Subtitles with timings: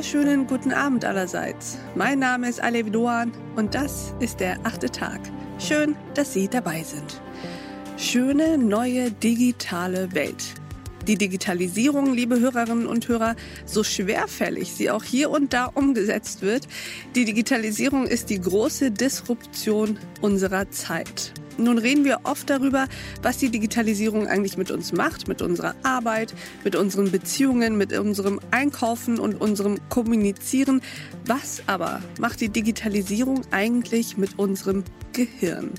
[0.00, 1.76] wunderschönen guten Abend allerseits.
[1.94, 5.20] Mein Name ist Alev Doan und das ist der achte Tag.
[5.58, 7.20] Schön, dass Sie dabei sind.
[7.98, 10.54] Schöne neue digitale Welt.
[11.06, 16.66] Die Digitalisierung, liebe Hörerinnen und Hörer, so schwerfällig sie auch hier und da umgesetzt wird,
[17.14, 21.34] die Digitalisierung ist die große Disruption unserer Zeit.
[21.60, 22.86] Nun reden wir oft darüber,
[23.22, 28.40] was die Digitalisierung eigentlich mit uns macht, mit unserer Arbeit, mit unseren Beziehungen, mit unserem
[28.50, 30.80] Einkaufen und unserem Kommunizieren.
[31.26, 35.70] Was aber macht die Digitalisierung eigentlich mit unserem Gehirn?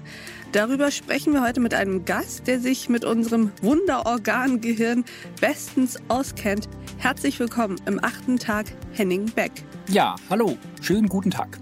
[0.51, 5.05] Darüber sprechen wir heute mit einem Gast, der sich mit unserem Wunderorgan Gehirn
[5.39, 6.67] bestens auskennt.
[6.97, 9.51] Herzlich willkommen im achten Tag Henning Beck.
[9.87, 11.60] Ja, hallo, schönen guten Tag.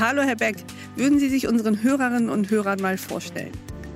[0.00, 0.56] Hallo Herr Beck,
[0.96, 3.52] würden Sie sich unseren Hörerinnen und Hörern mal vorstellen?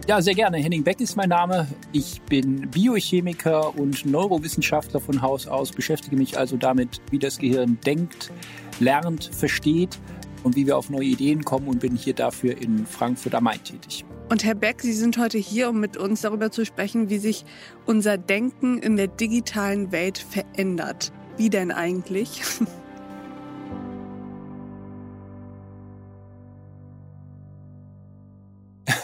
[0.06, 0.58] Ja, sehr gerne.
[0.58, 1.66] Henning Beck ist mein Name.
[1.92, 7.78] Ich bin Biochemiker und Neurowissenschaftler von Haus aus, beschäftige mich also damit, wie das Gehirn
[7.86, 8.30] denkt,
[8.78, 9.98] lernt, versteht
[10.44, 13.64] und wie wir auf neue Ideen kommen und bin hier dafür in Frankfurt am Main
[13.64, 14.04] tätig.
[14.28, 17.46] Und Herr Beck, Sie sind heute hier, um mit uns darüber zu sprechen, wie sich
[17.86, 21.10] unser Denken in der digitalen Welt verändert.
[21.38, 22.42] Wie denn eigentlich?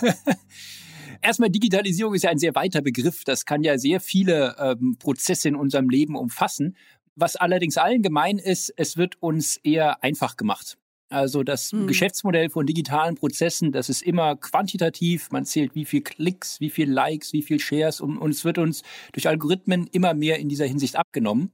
[1.23, 3.25] Erstmal Digitalisierung ist ja ein sehr weiter Begriff.
[3.25, 6.77] Das kann ja sehr viele ähm, Prozesse in unserem Leben umfassen.
[7.15, 10.79] Was allerdings allen gemein ist, es wird uns eher einfach gemacht.
[11.13, 11.87] Also das mhm.
[11.87, 15.31] Geschäftsmodell von digitalen Prozessen, das ist immer quantitativ.
[15.31, 18.59] Man zählt, wie viel Klicks, wie viel Likes, wie viel Shares und, und es wird
[18.59, 18.83] uns
[19.13, 21.53] durch Algorithmen immer mehr in dieser Hinsicht abgenommen.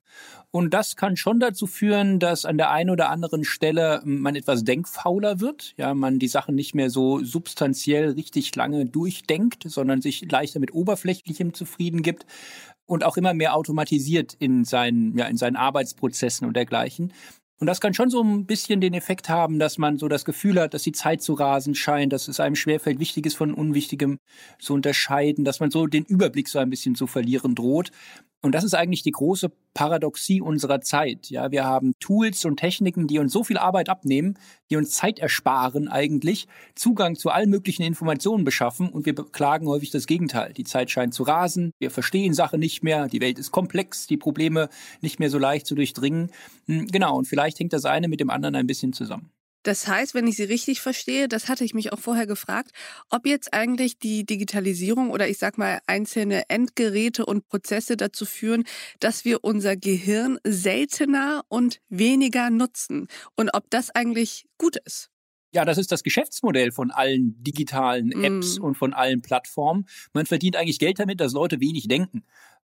[0.51, 4.65] Und das kann schon dazu führen, dass an der einen oder anderen Stelle man etwas
[4.65, 5.75] denkfauler wird.
[5.77, 10.73] Ja, man die Sachen nicht mehr so substanziell richtig lange durchdenkt, sondern sich leichter mit
[10.73, 12.25] Oberflächlichem zufrieden gibt
[12.87, 17.13] und auch immer mehr automatisiert in seinen, ja, in seinen Arbeitsprozessen und dergleichen.
[17.61, 20.61] Und das kann schon so ein bisschen den Effekt haben, dass man so das Gefühl
[20.61, 24.21] hat, dass die Zeit zu rasen scheint, dass es einem schwerfällt, Wichtiges von Unwichtigem
[24.61, 27.91] zu unterscheiden, dass man so den Überblick so ein bisschen zu verlieren droht.
[28.41, 31.29] Und das ist eigentlich die große Paradoxie unserer Zeit.
[31.29, 34.39] Ja, wir haben Tools und Techniken, die uns so viel Arbeit abnehmen,
[34.71, 36.47] die uns Zeit ersparen eigentlich,
[36.77, 40.53] Zugang zu allen möglichen Informationen beschaffen und wir beklagen häufig das Gegenteil.
[40.53, 44.17] Die Zeit scheint zu rasen, wir verstehen Sachen nicht mehr, die Welt ist komplex, die
[44.17, 44.69] Probleme
[45.01, 46.31] nicht mehr so leicht zu durchdringen.
[46.67, 49.31] Hm, genau, und vielleicht hängt das eine mit dem anderen ein bisschen zusammen.
[49.69, 52.71] Das heißt, wenn ich Sie richtig verstehe, das hatte ich mich auch vorher gefragt,
[53.11, 58.65] ob jetzt eigentlich die Digitalisierung oder ich sag mal einzelne Endgeräte und Prozesse dazu führen,
[58.99, 65.11] dass wir unser Gehirn seltener und weniger nutzen und ob das eigentlich gut ist.
[65.53, 68.63] Ja, das ist das Geschäftsmodell von allen digitalen Apps mm.
[68.63, 69.87] und von allen Plattformen.
[70.15, 72.25] Man verdient eigentlich Geld damit, dass Leute wenig denken.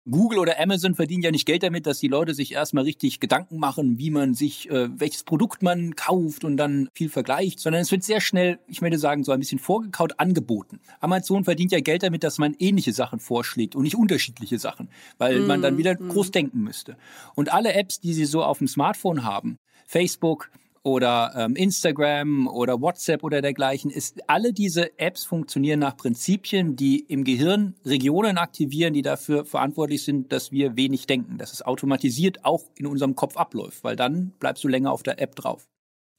[0.09, 3.57] Google oder Amazon verdienen ja nicht Geld damit, dass die Leute sich erstmal richtig Gedanken
[3.59, 7.91] machen, wie man sich, äh, welches Produkt man kauft und dann viel vergleicht, sondern es
[7.91, 10.79] wird sehr schnell, ich möchte sagen, so ein bisschen vorgekaut angeboten.
[10.99, 15.39] Amazon verdient ja Geld damit, dass man ähnliche Sachen vorschlägt und nicht unterschiedliche Sachen, weil
[15.39, 16.09] mm, man dann wieder mm.
[16.09, 16.97] groß denken müsste.
[17.35, 20.49] Und alle Apps, die sie so auf dem Smartphone haben, Facebook,
[20.83, 26.99] oder ähm, Instagram oder WhatsApp oder dergleichen, ist alle diese Apps funktionieren nach Prinzipien, die
[26.99, 32.45] im Gehirn Regionen aktivieren, die dafür verantwortlich sind, dass wir wenig denken, dass es automatisiert
[32.45, 35.67] auch in unserem Kopf abläuft, weil dann bleibst du länger auf der App drauf.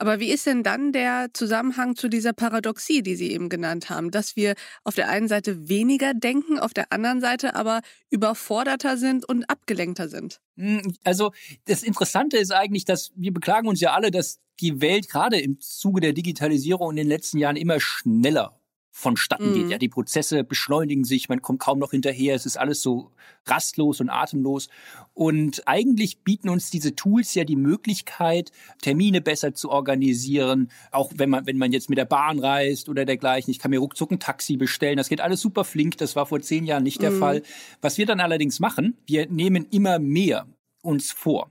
[0.03, 4.11] Aber wie ist denn dann der Zusammenhang zu dieser Paradoxie, die Sie eben genannt haben,
[4.11, 9.25] dass wir auf der einen Seite weniger denken, auf der anderen Seite aber überforderter sind
[9.29, 10.41] und abgelenkter sind?
[10.57, 11.31] Hm, also
[11.67, 15.61] das Interessante ist eigentlich, dass wir beklagen uns ja alle, dass die Welt gerade im
[15.61, 18.59] Zuge der Digitalisierung in den letzten Jahren immer schneller
[18.95, 19.55] vonstatten mhm.
[19.55, 19.71] geht.
[19.71, 23.11] Ja, die Prozesse beschleunigen sich, man kommt kaum noch hinterher, es ist alles so
[23.47, 24.69] rastlos und atemlos.
[25.15, 31.31] Und eigentlich bieten uns diese Tools ja die Möglichkeit, Termine besser zu organisieren, auch wenn
[31.31, 33.51] man, wenn man jetzt mit der Bahn reist oder dergleichen.
[33.51, 34.99] Ich kann mir ruckzuck ein Taxi bestellen.
[34.99, 35.97] Das geht alles super flink.
[35.97, 37.19] Das war vor zehn Jahren nicht der mhm.
[37.19, 37.43] Fall.
[37.81, 40.47] Was wir dann allerdings machen, wir nehmen immer mehr
[40.83, 41.51] uns vor.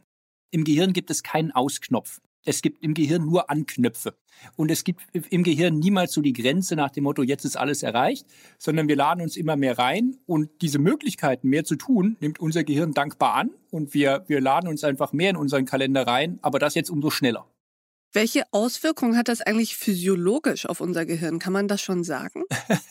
[0.52, 2.22] Im Gehirn gibt es keinen Ausknopf.
[2.44, 4.16] Es gibt im Gehirn nur Anknöpfe.
[4.56, 7.84] Und es gibt im Gehirn niemals so die Grenze nach dem Motto, jetzt ist alles
[7.84, 8.26] erreicht,
[8.58, 12.64] sondern wir laden uns immer mehr rein und diese Möglichkeiten, mehr zu tun, nimmt unser
[12.64, 16.58] Gehirn dankbar an und wir, wir laden uns einfach mehr in unseren Kalender rein, aber
[16.58, 17.46] das jetzt umso schneller.
[18.14, 21.40] Welche Auswirkungen hat das eigentlich physiologisch auf unser Gehirn?
[21.40, 22.44] Kann man das schon sagen?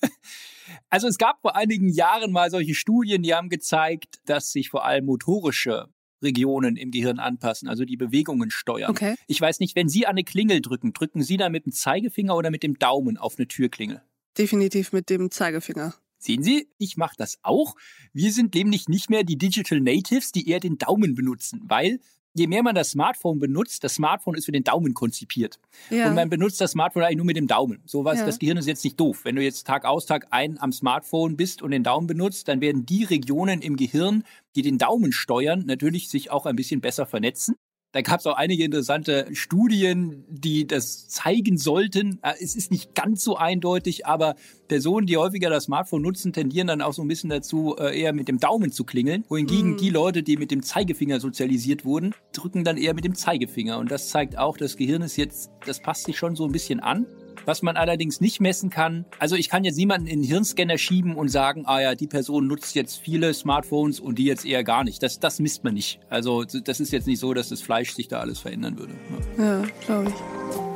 [0.88, 4.84] Also es gab vor einigen Jahren mal solche Studien, die haben gezeigt, dass sich vor
[4.84, 5.88] allem motorische
[6.22, 8.90] Regionen im Gehirn anpassen, also die Bewegungen steuern.
[8.90, 9.16] Okay.
[9.26, 12.36] Ich weiß nicht, wenn Sie an eine Klingel drücken, drücken Sie da mit dem Zeigefinger
[12.36, 14.02] oder mit dem Daumen auf eine Türklingel?
[14.36, 15.94] Definitiv mit dem Zeigefinger.
[16.18, 17.76] Sehen Sie, ich mache das auch.
[18.12, 22.00] Wir sind nämlich nicht mehr die Digital Natives, die eher den Daumen benutzen, weil
[22.34, 25.58] je mehr man das Smartphone benutzt, das Smartphone ist für den Daumen konzipiert.
[25.90, 26.08] Ja.
[26.08, 27.82] Und man benutzt das Smartphone eigentlich nur mit dem Daumen.
[27.86, 28.26] So was, ja.
[28.26, 29.24] das Gehirn ist jetzt nicht doof.
[29.24, 32.60] Wenn du jetzt Tag aus, Tag ein am Smartphone bist und den Daumen benutzt, dann
[32.60, 34.24] werden die Regionen im Gehirn,
[34.54, 37.56] die den Daumen steuern, natürlich sich auch ein bisschen besser vernetzen.
[37.92, 42.20] Da gab es auch einige interessante Studien, die das zeigen sollten.
[42.22, 44.36] Äh, es ist nicht ganz so eindeutig, aber
[44.68, 48.12] Personen, die häufiger das Smartphone nutzen, tendieren dann auch so ein bisschen dazu, äh, eher
[48.12, 49.24] mit dem Daumen zu klingeln.
[49.28, 49.76] Wohingegen mm.
[49.78, 53.78] die Leute, die mit dem Zeigefinger sozialisiert wurden, drücken dann eher mit dem Zeigefinger.
[53.78, 56.78] Und das zeigt auch, das Gehirn ist jetzt, das passt sich schon so ein bisschen
[56.78, 57.06] an.
[57.46, 61.14] Was man allerdings nicht messen kann, also ich kann jetzt niemanden in den Hirnscanner schieben
[61.16, 64.84] und sagen, ah ja, die Person nutzt jetzt viele Smartphones und die jetzt eher gar
[64.84, 65.02] nicht.
[65.02, 66.00] Das, das misst man nicht.
[66.08, 68.94] Also das ist jetzt nicht so, dass das Fleisch sich da alles verändern würde.
[69.38, 70.69] Ja, ja glaube ich.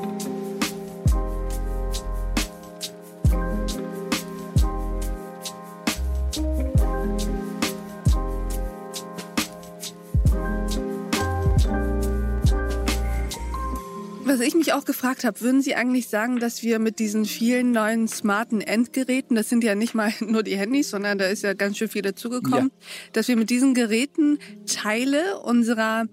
[14.34, 17.70] Was ich mich auch gefragt habe, würden Sie eigentlich sagen, dass wir mit diesen vielen
[17.70, 21.52] neuen smarten Endgeräten, das sind ja nicht mal nur die Handys, sondern da ist ja
[21.54, 22.86] ganz schön viel dazugekommen, ja.
[23.12, 26.06] dass wir mit diesen Geräten Teile unserer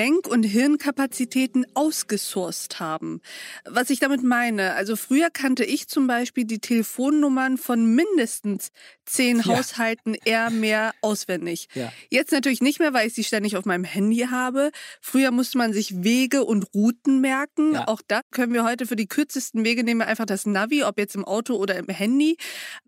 [0.00, 3.20] Denk- und Hirnkapazitäten ausgesourced haben.
[3.66, 8.70] Was ich damit meine, also früher kannte ich zum Beispiel die Telefonnummern von mindestens
[9.04, 9.44] zehn ja.
[9.44, 11.68] Haushalten eher mehr auswendig.
[11.74, 11.92] Ja.
[12.08, 14.70] Jetzt natürlich nicht mehr, weil ich sie ständig auf meinem Handy habe.
[15.02, 17.74] Früher musste man sich Wege und Routen merken.
[17.74, 17.86] Ja.
[17.86, 20.98] Auch da können wir heute für die kürzesten Wege nehmen wir einfach das Navi, ob
[20.98, 22.38] jetzt im Auto oder im Handy.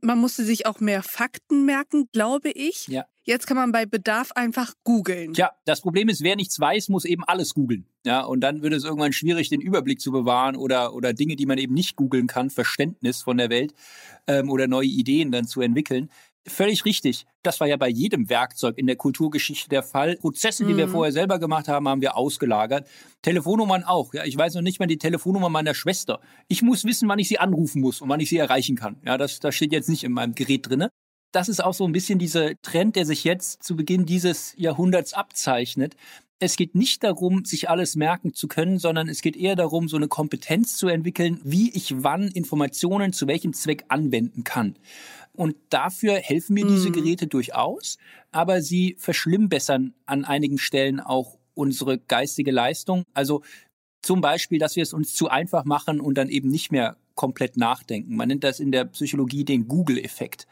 [0.01, 2.89] Man musste sich auch mehr Fakten merken, glaube ich.
[2.89, 3.05] Ja.
[3.25, 5.35] Jetzt kann man bei Bedarf einfach googeln.
[5.35, 7.87] Ja, das Problem ist, wer nichts weiß, muss eben alles googeln.
[8.05, 11.47] Ja, und dann wird es irgendwann schwierig, den Überblick zu bewahren oder, oder Dinge, die
[11.47, 13.75] man eben nicht googeln kann, Verständnis von der Welt
[14.27, 16.11] ähm, oder neue Ideen dann zu entwickeln.
[16.49, 17.27] Völlig richtig.
[17.45, 20.17] Das war ja bei jedem Werkzeug in der Kulturgeschichte der Fall.
[20.17, 20.79] Prozesse, die mhm.
[20.79, 22.89] wir vorher selber gemacht haben, haben wir ausgelagert.
[23.23, 24.13] Telefonnummern auch.
[24.15, 26.21] Ja, ich weiß noch nicht mal die Telefonnummer meiner Schwester.
[26.49, 28.97] Ich muss wissen, wann ich sie anrufen muss und wann ich sie erreichen kann.
[29.05, 30.91] Ja, das, das steht jetzt nicht in meinem Gerät drinne
[31.33, 35.15] das ist auch so ein bisschen dieser Trend, der sich jetzt zu Beginn dieses Jahrhunderts
[35.15, 35.97] abzeichnet.
[36.39, 39.97] Es geht nicht darum, sich alles merken zu können, sondern es geht eher darum, so
[39.97, 44.77] eine Kompetenz zu entwickeln, wie ich wann Informationen zu welchem Zweck anwenden kann.
[45.35, 46.95] Und dafür helfen mir diese mhm.
[46.95, 47.97] Geräte durchaus,
[48.33, 53.05] aber sie verschlimmbessern an einigen Stellen auch unsere geistige Leistung.
[53.15, 53.43] Also
[54.03, 57.57] zum Beispiel, dass wir es uns zu einfach machen und dann eben nicht mehr komplett
[57.57, 58.17] nachdenken.
[58.17, 60.47] Man nennt das in der Psychologie den Google-Effekt.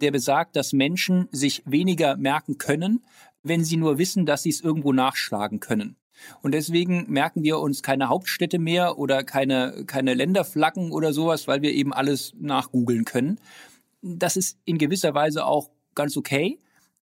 [0.00, 3.04] Der besagt, dass Menschen sich weniger merken können,
[3.42, 5.96] wenn sie nur wissen, dass sie es irgendwo nachschlagen können.
[6.42, 11.62] Und deswegen merken wir uns keine Hauptstädte mehr oder keine, keine Länderflaggen oder sowas, weil
[11.62, 13.38] wir eben alles nachgoogeln können.
[14.02, 16.58] Das ist in gewisser Weise auch ganz okay.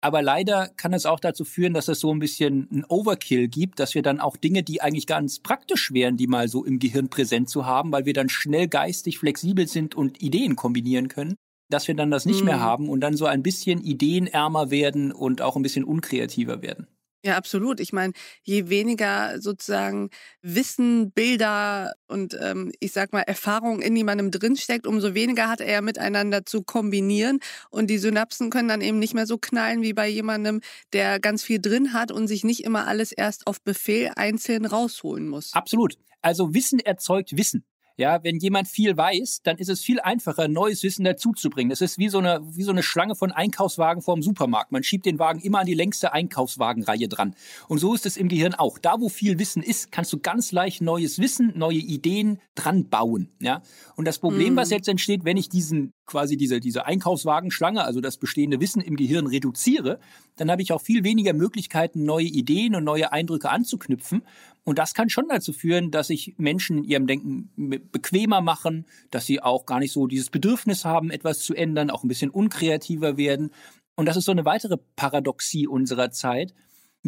[0.00, 3.80] Aber leider kann es auch dazu führen, dass es so ein bisschen ein Overkill gibt,
[3.80, 7.08] dass wir dann auch Dinge, die eigentlich ganz praktisch wären, die mal so im Gehirn
[7.08, 11.36] präsent zu haben, weil wir dann schnell geistig flexibel sind und Ideen kombinieren können,
[11.70, 12.46] dass wir dann das nicht mhm.
[12.46, 16.86] mehr haben und dann so ein bisschen ideenärmer werden und auch ein bisschen unkreativer werden.
[17.26, 17.80] Ja, absolut.
[17.80, 18.12] Ich meine,
[18.44, 20.10] je weniger sozusagen
[20.42, 25.82] Wissen, Bilder und ähm, ich sag mal Erfahrung in jemandem drinsteckt, umso weniger hat er
[25.82, 27.40] miteinander zu kombinieren.
[27.68, 30.60] Und die Synapsen können dann eben nicht mehr so knallen wie bei jemandem,
[30.92, 35.26] der ganz viel drin hat und sich nicht immer alles erst auf Befehl einzeln rausholen
[35.26, 35.52] muss.
[35.52, 35.98] Absolut.
[36.22, 37.64] Also Wissen erzeugt Wissen.
[37.98, 41.70] Ja, wenn jemand viel weiß, dann ist es viel einfacher, neues Wissen dazuzubringen.
[41.70, 44.70] Es ist wie so eine, wie so eine Schlange von Einkaufswagen vorm Supermarkt.
[44.70, 47.34] Man schiebt den Wagen immer an die längste Einkaufswagenreihe dran.
[47.68, 48.78] Und so ist es im Gehirn auch.
[48.78, 53.30] Da, wo viel Wissen ist, kannst du ganz leicht neues Wissen, neue Ideen dran bauen.
[53.40, 53.62] Ja,
[53.96, 54.56] und das Problem, mhm.
[54.58, 58.96] was jetzt entsteht, wenn ich diesen quasi diese, diese Einkaufswagenschlange, also das bestehende Wissen im
[58.96, 59.98] Gehirn reduziere,
[60.36, 64.22] dann habe ich auch viel weniger Möglichkeiten, neue Ideen und neue Eindrücke anzuknüpfen.
[64.64, 67.50] Und das kann schon dazu führen, dass sich Menschen in ihrem Denken
[67.92, 72.04] bequemer machen, dass sie auch gar nicht so dieses Bedürfnis haben, etwas zu ändern, auch
[72.04, 73.50] ein bisschen unkreativer werden.
[73.96, 76.54] Und das ist so eine weitere Paradoxie unserer Zeit.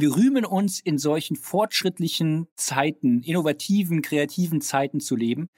[0.00, 5.48] Wir rühmen uns in solchen fortschrittlichen Zeiten, innovativen, kreativen Zeiten zu leben.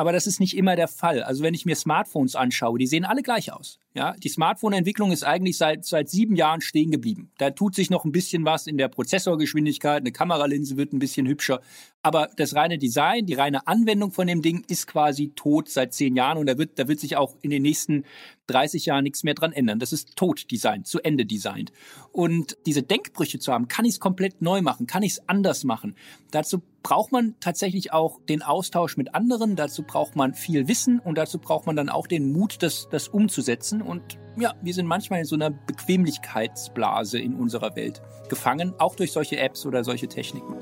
[0.00, 1.22] Aber das ist nicht immer der Fall.
[1.22, 3.78] Also wenn ich mir Smartphones anschaue, die sehen alle gleich aus.
[3.92, 7.32] Ja, die Smartphone-Entwicklung ist eigentlich seit, seit sieben Jahren stehen geblieben.
[7.36, 11.26] Da tut sich noch ein bisschen was in der Prozessorgeschwindigkeit, eine Kameralinse wird ein bisschen
[11.26, 11.60] hübscher.
[12.02, 16.16] Aber das reine Design, die reine Anwendung von dem Ding ist quasi tot seit zehn
[16.16, 18.04] Jahren und da wird, da wird sich auch in den nächsten
[18.46, 19.78] 30 Jahren nichts mehr dran ändern.
[19.78, 21.72] Das ist tot designt, zu Ende designt.
[22.10, 25.64] Und diese Denkbrüche zu haben, kann ich es komplett neu machen, kann ich es anders
[25.64, 25.94] machen.
[26.30, 31.18] Dazu braucht man tatsächlich auch den Austausch mit anderen, dazu braucht man viel Wissen und
[31.18, 33.82] dazu braucht man dann auch den Mut, das, das umzusetzen.
[33.82, 39.12] Und ja, wir sind manchmal in so einer Bequemlichkeitsblase in unserer Welt gefangen, auch durch
[39.12, 40.56] solche Apps oder solche Techniken.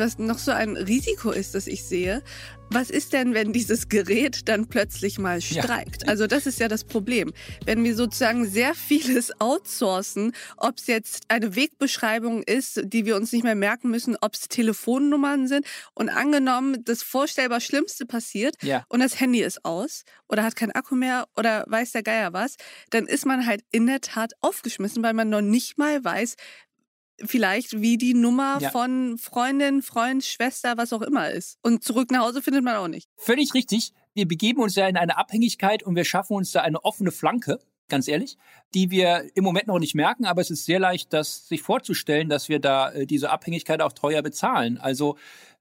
[0.00, 2.22] Was noch so ein Risiko ist, das ich sehe?
[2.72, 6.02] Was ist denn, wenn dieses Gerät dann plötzlich mal streikt?
[6.02, 6.08] Ja.
[6.08, 7.32] Also das ist ja das Problem.
[7.64, 13.32] Wenn wir sozusagen sehr vieles outsourcen, ob es jetzt eine Wegbeschreibung ist, die wir uns
[13.32, 18.84] nicht mehr merken müssen, ob es Telefonnummern sind und angenommen, das vorstellbar Schlimmste passiert ja.
[18.88, 22.56] und das Handy ist aus oder hat keinen Akku mehr oder weiß der Geier was,
[22.90, 26.36] dann ist man halt in der Tat aufgeschmissen, weil man noch nicht mal weiß,
[27.24, 28.70] vielleicht wie die Nummer ja.
[28.70, 31.58] von Freundin, Freund, Schwester, was auch immer ist.
[31.62, 33.08] Und zurück nach Hause findet man auch nicht.
[33.16, 33.92] Völlig richtig.
[34.14, 37.60] Wir begeben uns ja in eine Abhängigkeit und wir schaffen uns da eine offene Flanke,
[37.88, 38.36] ganz ehrlich,
[38.74, 42.28] die wir im Moment noch nicht merken, aber es ist sehr leicht, das sich vorzustellen,
[42.28, 44.78] dass wir da äh, diese Abhängigkeit auch teuer bezahlen.
[44.78, 45.16] Also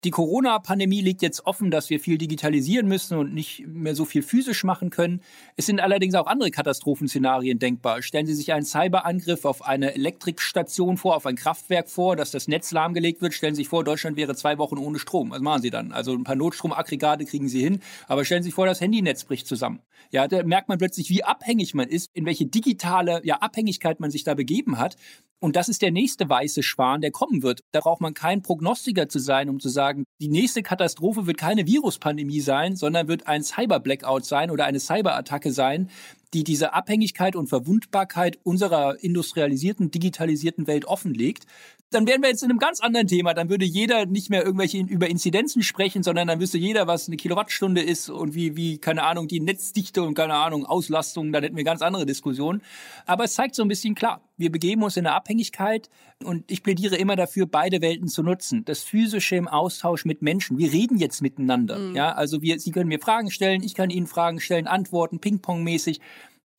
[0.06, 4.22] die Corona-Pandemie liegt jetzt offen, dass wir viel digitalisieren müssen und nicht mehr so viel
[4.22, 5.22] physisch machen können.
[5.58, 8.02] Es sind allerdings auch andere Katastrophenszenarien denkbar.
[8.02, 12.48] Stellen Sie sich einen Cyberangriff auf eine Elektrikstation vor, auf ein Kraftwerk vor, dass das
[12.48, 13.34] Netz lahmgelegt wird.
[13.34, 15.32] Stellen Sie sich vor, Deutschland wäre zwei Wochen ohne Strom.
[15.32, 15.92] Was machen Sie dann?
[15.92, 19.48] Also ein paar Notstromaggregate kriegen Sie hin, aber stellen Sie sich vor, das Handynetz bricht
[19.48, 19.82] zusammen.
[20.12, 24.12] Ja, da merkt man plötzlich, wie abhängig man ist, in welche digitale ja, Abhängigkeit man
[24.12, 24.96] sich da begeben hat.
[25.42, 27.64] Und das ist der nächste weiße Schwan, der kommen wird.
[27.72, 29.89] Da braucht man kein Prognostiker zu sein, um zu sagen,
[30.20, 35.52] die nächste Katastrophe wird keine Viruspandemie sein, sondern wird ein Cyber-Blackout sein oder eine Cyberattacke
[35.52, 35.90] sein,
[36.34, 41.46] die diese Abhängigkeit und Verwundbarkeit unserer industrialisierten, digitalisierten Welt offenlegt
[41.92, 43.34] dann wären wir jetzt in einem ganz anderen Thema.
[43.34, 47.18] Dann würde jeder nicht mehr irgendwelche über Inzidenzen sprechen, sondern dann wüsste jeder, was eine
[47.18, 51.32] Kilowattstunde ist und wie, wie, keine Ahnung, die Netzdichte und keine Ahnung, Auslastung.
[51.32, 52.62] Dann hätten wir ganz andere Diskussionen.
[53.06, 55.90] Aber es zeigt so ein bisschen klar, wir begeben uns in eine Abhängigkeit
[56.24, 58.64] und ich plädiere immer dafür, beide Welten zu nutzen.
[58.66, 60.58] Das Physische im Austausch mit Menschen.
[60.58, 61.80] Wir reden jetzt miteinander.
[61.80, 61.96] Mhm.
[61.96, 66.00] Ja, also wir, Sie können mir Fragen stellen, ich kann Ihnen Fragen stellen, antworten, Ping-Pong-mäßig.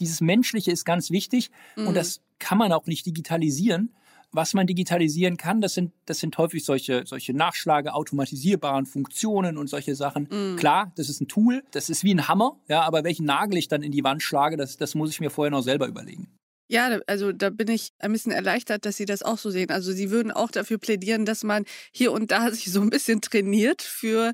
[0.01, 1.89] Dieses Menschliche ist ganz wichtig mhm.
[1.89, 3.91] und das kann man auch nicht digitalisieren
[4.33, 9.69] was man digitalisieren kann, das sind, das sind häufig solche, solche Nachschlage, automatisierbaren Funktionen und
[9.69, 10.29] solche Sachen.
[10.31, 10.57] Mm.
[10.57, 13.69] Klar, das ist ein Tool, das ist wie ein Hammer, ja, aber welchen Nagel ich
[13.69, 16.29] dann in die Wand schlage, das, das muss ich mir vorher noch selber überlegen.
[16.71, 19.71] Ja, also da bin ich ein bisschen erleichtert, dass Sie das auch so sehen.
[19.71, 23.21] Also Sie würden auch dafür plädieren, dass man hier und da sich so ein bisschen
[23.21, 24.33] trainiert für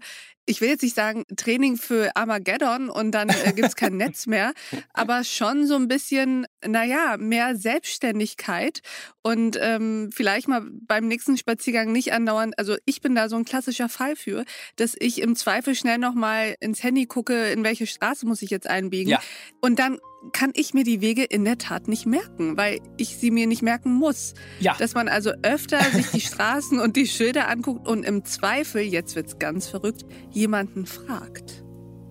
[0.49, 4.27] ich will jetzt nicht sagen Training für Armageddon und dann äh, gibt es kein Netz
[4.27, 4.53] mehr,
[4.93, 8.81] aber schon so ein bisschen, naja, mehr Selbstständigkeit
[9.23, 13.45] und ähm, vielleicht mal beim nächsten Spaziergang nicht andauernd, also ich bin da so ein
[13.45, 14.45] klassischer Fall für,
[14.77, 18.69] dass ich im Zweifel schnell nochmal ins Handy gucke, in welche Straße muss ich jetzt
[18.69, 19.21] einbiegen ja.
[19.61, 19.99] und dann
[20.33, 23.63] kann ich mir die Wege in der Tat nicht merken, weil ich sie mir nicht
[23.63, 24.35] merken muss.
[24.61, 24.77] Ja.
[24.79, 29.17] Dass man also öfter sich die Straßen und die Schilder anguckt und im Zweifel, jetzt
[29.17, 31.65] wird's ganz verrückt, jemanden fragt.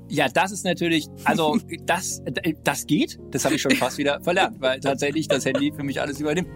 [0.08, 2.22] Ja, das ist natürlich, also das,
[2.64, 3.20] das geht.
[3.32, 6.50] Das habe ich schon fast wieder verlernt, weil tatsächlich das Handy für mich alles übernimmt.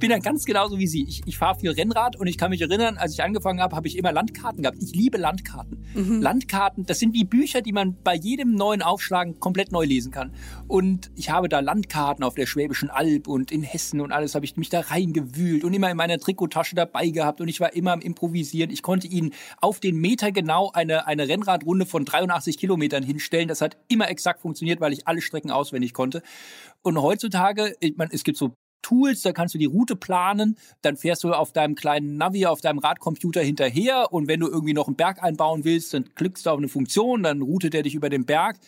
[0.00, 1.04] Bin ja ganz genauso wie Sie.
[1.04, 3.86] Ich, ich fahre viel Rennrad und ich kann mich erinnern, als ich angefangen habe, habe
[3.86, 4.78] ich immer Landkarten gehabt.
[4.80, 5.86] Ich liebe Landkarten.
[5.94, 6.20] Mhm.
[6.20, 10.32] Landkarten, das sind wie Bücher, die man bei jedem neuen Aufschlagen komplett neu lesen kann.
[10.66, 14.44] Und ich habe da Landkarten auf der Schwäbischen Alb und in Hessen und alles habe
[14.44, 17.92] ich mich da reingewühlt und immer in meiner Trikottasche dabei gehabt und ich war immer
[17.92, 18.70] am Improvisieren.
[18.70, 23.48] Ich konnte Ihnen auf den Meter genau eine, eine Rennradrunde von 83 Kilometern hinstellen.
[23.48, 26.22] Das hat immer exakt funktioniert, weil ich alle Strecken auswendig konnte.
[26.82, 30.96] Und heutzutage, ich meine, es gibt so Tools, da kannst du die Route planen, dann
[30.96, 34.86] fährst du auf deinem kleinen Navi, auf deinem Radcomputer hinterher und wenn du irgendwie noch
[34.86, 38.08] einen Berg einbauen willst, dann klickst du auf eine Funktion, dann routet er dich über
[38.08, 38.58] den Berg.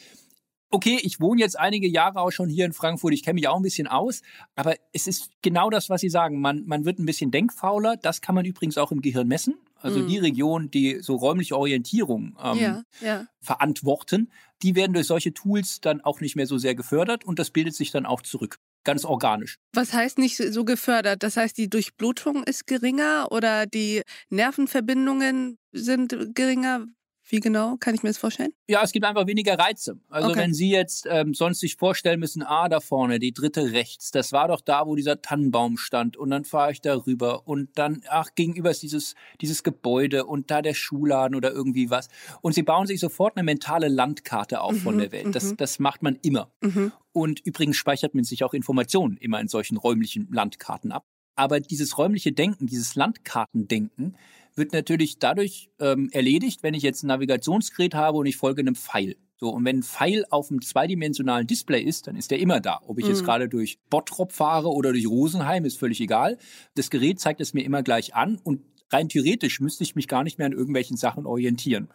[0.70, 3.56] Okay, ich wohne jetzt einige Jahre auch schon hier in Frankfurt, ich kenne mich auch
[3.56, 4.22] ein bisschen aus,
[4.54, 6.40] aber es ist genau das, was Sie sagen.
[6.40, 9.56] Man, man wird ein bisschen denkfauler, das kann man übrigens auch im Gehirn messen.
[9.82, 10.06] Also mhm.
[10.06, 13.26] die Regionen, die so räumliche Orientierung ähm, ja, ja.
[13.40, 14.30] verantworten,
[14.62, 17.74] die werden durch solche Tools dann auch nicht mehr so sehr gefördert und das bildet
[17.74, 19.58] sich dann auch zurück ganz organisch.
[19.74, 21.22] Was heißt nicht so gefördert?
[21.22, 26.86] Das heißt, die Durchblutung ist geringer oder die Nervenverbindungen sind geringer?
[27.28, 28.52] Wie genau kann ich mir das vorstellen?
[28.68, 29.98] Ja, es gibt einfach weniger Reize.
[30.08, 30.40] Also okay.
[30.40, 34.32] wenn Sie jetzt ähm, sonst sich vorstellen müssen, ah, da vorne, die dritte rechts, das
[34.32, 38.02] war doch da, wo dieser Tannenbaum stand und dann fahre ich da rüber und dann,
[38.08, 42.08] ach, gegenüber ist dieses, dieses Gebäude und da der Schuhladen oder irgendwie was.
[42.40, 45.34] Und Sie bauen sich sofort eine mentale Landkarte auf mhm, von der Welt.
[45.34, 45.56] Das, mhm.
[45.58, 46.50] das macht man immer.
[46.60, 46.92] Mhm.
[47.12, 51.06] Und übrigens speichert man sich auch Informationen immer in solchen räumlichen Landkarten ab.
[51.34, 54.16] Aber dieses räumliche Denken, dieses Landkartendenken,
[54.54, 58.74] wird natürlich dadurch ähm, erledigt, wenn ich jetzt ein Navigationsgerät habe und ich folge einem
[58.74, 59.16] Pfeil.
[59.36, 62.80] So, und wenn ein Pfeil auf einem zweidimensionalen Display ist, dann ist der immer da.
[62.86, 63.10] Ob ich mhm.
[63.10, 66.38] jetzt gerade durch Bottrop fahre oder durch Rosenheim, ist völlig egal.
[66.76, 70.22] Das Gerät zeigt es mir immer gleich an und rein theoretisch müsste ich mich gar
[70.22, 71.88] nicht mehr an irgendwelchen Sachen orientieren.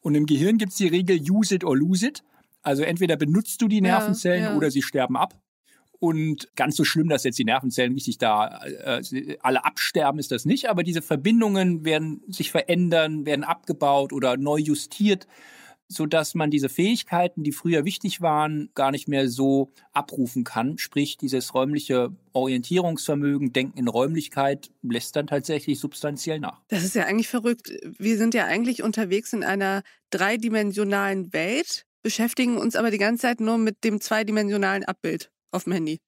[0.00, 2.22] Und im Gehirn gibt es die Regel use it or lose it.
[2.62, 4.56] Also entweder benutzt du die Nervenzellen ja, ja.
[4.56, 5.38] oder sie sterben ab.
[5.98, 10.44] Und ganz so schlimm, dass jetzt die Nervenzellen richtig da äh, alle absterben, ist das
[10.44, 10.68] nicht.
[10.68, 15.26] Aber diese Verbindungen werden sich verändern, werden abgebaut oder neu justiert,
[15.88, 20.78] sodass man diese Fähigkeiten, die früher wichtig waren, gar nicht mehr so abrufen kann.
[20.78, 26.60] Sprich, dieses räumliche Orientierungsvermögen, Denken in Räumlichkeit lässt dann tatsächlich substanziell nach.
[26.68, 27.72] Das ist ja eigentlich verrückt.
[27.98, 33.40] Wir sind ja eigentlich unterwegs in einer dreidimensionalen Welt, beschäftigen uns aber die ganze Zeit
[33.40, 35.98] nur mit dem zweidimensionalen Abbild auf dem Handy.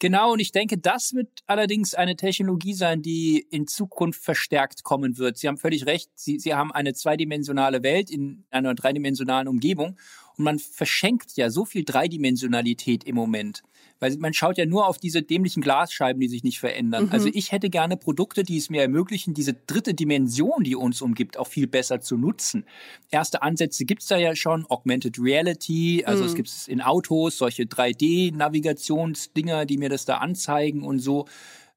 [0.00, 5.18] Genau, und ich denke, das wird allerdings eine Technologie sein, die in Zukunft verstärkt kommen
[5.18, 5.38] wird.
[5.38, 6.10] Sie haben völlig recht.
[6.14, 9.98] Sie, Sie haben eine zweidimensionale Welt in einer dreidimensionalen Umgebung.
[10.38, 13.62] Und man verschenkt ja so viel Dreidimensionalität im Moment.
[14.00, 17.06] Weil man schaut ja nur auf diese dämlichen Glasscheiben, die sich nicht verändern.
[17.06, 17.12] Mhm.
[17.12, 21.36] Also ich hätte gerne Produkte, die es mir ermöglichen, diese dritte Dimension, die uns umgibt,
[21.36, 22.64] auch viel besser zu nutzen.
[23.10, 26.28] Erste Ansätze gibt es da ja schon, Augmented Reality, also mhm.
[26.28, 31.26] es gibt es in Autos, solche 3D-Navigationsdinger, die mir das da anzeigen und so.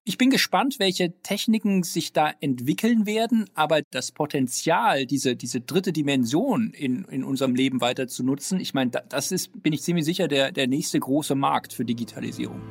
[0.04, 5.94] Ich bin gespannt, welche Techniken sich da entwickeln werden, aber das Potenzial, diese, diese dritte
[5.94, 10.06] Dimension in, in unserem Leben weiter zu nutzen, ich meine, das ist, bin ich ziemlich
[10.06, 12.62] sicher, der, der nächste große Markt für Digitalisierung.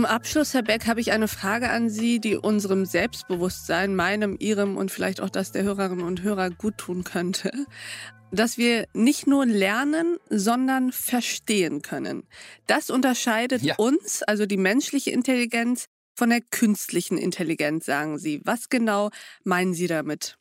[0.00, 4.78] Zum Abschluss, Herr Beck, habe ich eine Frage an Sie, die unserem Selbstbewusstsein, meinem, Ihrem
[4.78, 7.50] und vielleicht auch das der Hörerinnen und Hörer gut tun könnte.
[8.30, 12.22] Dass wir nicht nur lernen, sondern verstehen können.
[12.66, 13.74] Das unterscheidet ja.
[13.76, 15.84] uns, also die menschliche Intelligenz,
[16.14, 18.40] von der künstlichen Intelligenz, sagen Sie.
[18.46, 19.10] Was genau
[19.44, 20.38] meinen Sie damit?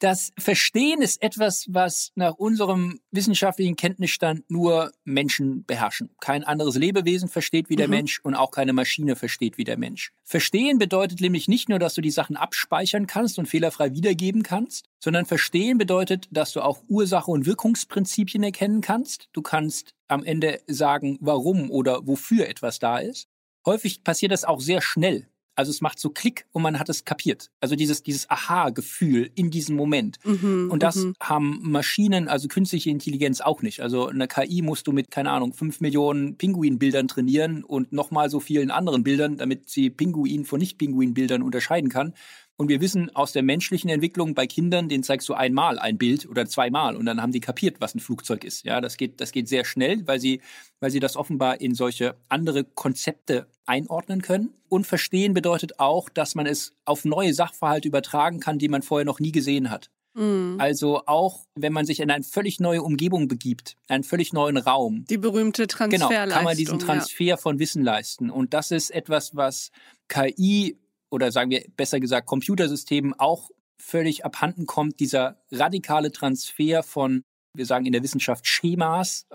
[0.00, 6.10] Das Verstehen ist etwas, was nach unserem wissenschaftlichen Kenntnisstand nur Menschen beherrschen.
[6.20, 7.94] Kein anderes Lebewesen versteht wie der mhm.
[7.94, 10.12] Mensch und auch keine Maschine versteht wie der Mensch.
[10.22, 14.88] Verstehen bedeutet nämlich nicht nur, dass du die Sachen abspeichern kannst und fehlerfrei wiedergeben kannst,
[15.00, 19.28] sondern verstehen bedeutet, dass du auch Ursache und Wirkungsprinzipien erkennen kannst.
[19.32, 23.26] Du kannst am Ende sagen, warum oder wofür etwas da ist.
[23.66, 25.26] Häufig passiert das auch sehr schnell.
[25.58, 27.50] Also es macht so Klick und man hat es kapiert.
[27.60, 30.18] Also dieses, dieses Aha-Gefühl in diesem Moment.
[30.24, 31.14] Mhm, und das mhm.
[31.20, 33.80] haben Maschinen, also künstliche Intelligenz auch nicht.
[33.80, 38.38] Also eine KI musst du mit, keine Ahnung, fünf Millionen Pinguinbildern trainieren und nochmal so
[38.38, 42.14] vielen anderen Bildern, damit sie Pinguin von Nicht-Pinguin-Bildern unterscheiden kann.
[42.60, 46.28] Und wir wissen aus der menschlichen Entwicklung bei Kindern, den zeigst du einmal ein Bild
[46.28, 48.64] oder zweimal und dann haben die kapiert, was ein Flugzeug ist.
[48.64, 50.40] Ja, das geht, das geht sehr schnell, weil sie,
[50.80, 54.54] weil sie das offenbar in solche andere Konzepte einordnen können.
[54.68, 59.04] Und verstehen bedeutet auch, dass man es auf neue Sachverhalte übertragen kann, die man vorher
[59.04, 59.88] noch nie gesehen hat.
[60.14, 60.56] Mhm.
[60.58, 65.04] Also auch, wenn man sich in eine völlig neue Umgebung begibt, einen völlig neuen Raum.
[65.08, 66.10] Die berühmte Transferleistung.
[66.10, 67.36] Genau, kann man diesen Transfer ja.
[67.36, 68.30] von Wissen leisten.
[68.30, 69.70] Und das ist etwas, was
[70.08, 70.76] KI
[71.10, 77.22] oder sagen wir besser gesagt Computersystemen auch völlig abhanden kommt, dieser radikale Transfer von,
[77.54, 79.26] wir sagen in der Wissenschaft Schemas,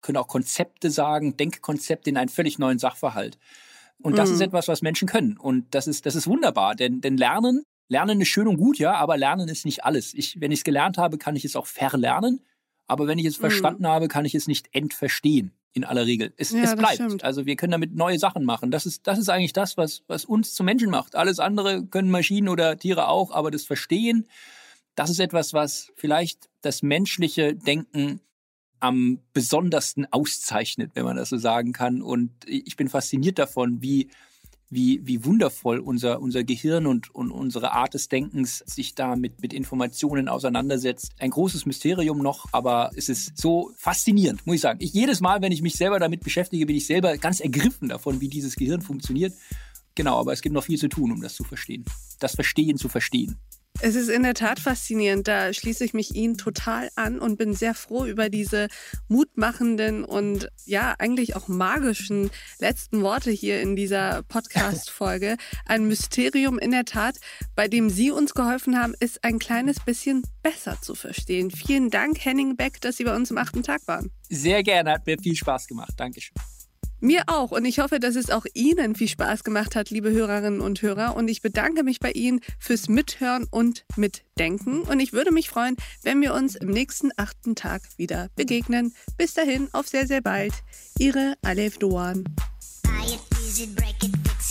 [0.00, 3.38] können auch Konzepte sagen, Denkkonzepte in einen völlig neuen Sachverhalt.
[4.02, 4.34] Und das mhm.
[4.34, 5.36] ist etwas, was Menschen können.
[5.36, 8.94] Und das ist, das ist wunderbar, denn, denn Lernen, Lernen ist schön und gut, ja,
[8.94, 10.14] aber Lernen ist nicht alles.
[10.14, 12.44] Ich, wenn ich es gelernt habe, kann ich es auch verlernen.
[12.88, 13.42] Aber wenn ich es mhm.
[13.42, 16.32] verstanden habe, kann ich es nicht entverstehen in aller Regel.
[16.36, 17.24] Es, ja, es bleibt.
[17.24, 18.70] Also wir können damit neue Sachen machen.
[18.70, 21.14] Das ist, das ist eigentlich das, was, was uns zu Menschen macht.
[21.14, 24.26] Alles andere können Maschinen oder Tiere auch, aber das Verstehen,
[24.94, 28.20] das ist etwas, was vielleicht das menschliche Denken
[28.80, 32.02] am besondersten auszeichnet, wenn man das so sagen kann.
[32.02, 34.10] Und ich bin fasziniert davon, wie
[34.72, 39.42] wie, wie wundervoll unser, unser Gehirn und, und unsere Art des Denkens sich da mit,
[39.42, 41.12] mit Informationen auseinandersetzt.
[41.18, 44.78] Ein großes Mysterium noch, aber es ist so faszinierend, muss ich sagen.
[44.82, 48.22] Ich, jedes Mal, wenn ich mich selber damit beschäftige, bin ich selber ganz ergriffen davon,
[48.22, 49.34] wie dieses Gehirn funktioniert.
[49.94, 51.84] Genau, aber es gibt noch viel zu tun, um das zu verstehen.
[52.18, 53.36] Das Verstehen zu verstehen.
[53.80, 55.26] Es ist in der Tat faszinierend.
[55.26, 58.68] Da schließe ich mich Ihnen total an und bin sehr froh über diese
[59.08, 65.36] mutmachenden und ja, eigentlich auch magischen letzten Worte hier in dieser Podcast-Folge.
[65.66, 67.16] Ein Mysterium in der Tat,
[67.56, 71.50] bei dem Sie uns geholfen haben, ist ein kleines bisschen besser zu verstehen.
[71.50, 74.10] Vielen Dank, Henning Beck, dass Sie bei uns im achten Tag waren.
[74.28, 75.94] Sehr gerne, hat mir viel Spaß gemacht.
[75.96, 76.36] Dankeschön.
[77.02, 80.60] Mir auch und ich hoffe, dass es auch Ihnen viel Spaß gemacht hat, liebe Hörerinnen
[80.60, 81.16] und Hörer.
[81.16, 84.82] Und ich bedanke mich bei Ihnen fürs Mithören und Mitdenken.
[84.82, 88.94] Und ich würde mich freuen, wenn wir uns im nächsten achten Tag wieder begegnen.
[89.18, 90.52] Bis dahin, auf sehr, sehr bald.
[90.96, 92.24] Ihre Alef Doan.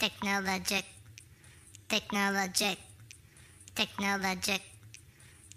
[0.00, 0.86] Technologic,
[1.86, 2.78] technologic,
[3.74, 4.62] technologic,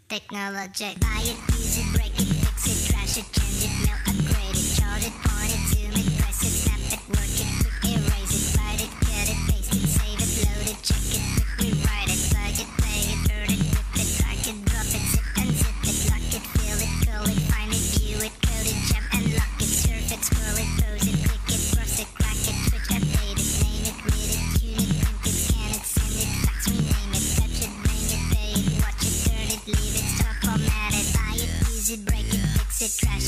[0.10, 1.00] technologic.
[1.00, 4.03] Buy it, use it, break it, fix it, trash it, change it, mail,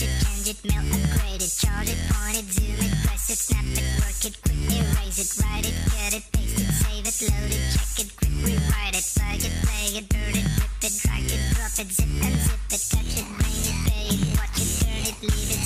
[0.01, 3.29] it, trash it, change it, mail, upgrade it, chart it, point it, zoom it, press
[3.29, 7.05] it, snap it, work it, quick erase it, write it, cut it, paste it, save
[7.05, 10.83] it, load it, check it, quick rewrite it, plug it, play it, burn it, rip
[10.83, 14.21] it, drag it, drop it, zip and zip it, touch it, bring it, pay it,
[14.35, 15.64] watch it, turn it, leave it,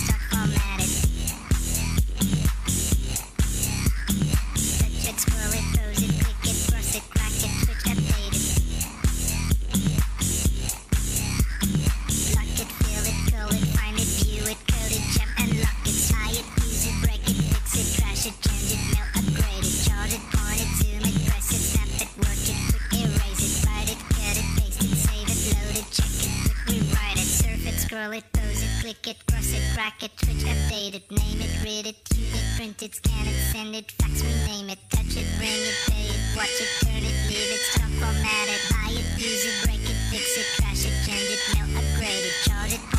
[30.44, 34.24] update it, name it, read it, tune it, print it, scan it, send it, fax,
[34.24, 37.90] rename it, touch it, bring it, pay it, watch it, turn it, leave it, stop,
[38.00, 41.68] format it, buy it, use it, break it, fix it, trash it, change it, mail,
[41.78, 42.99] upgrade it, chart it,